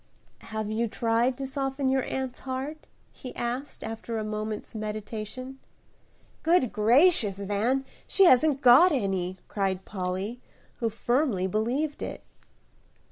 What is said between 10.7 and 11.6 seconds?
who firmly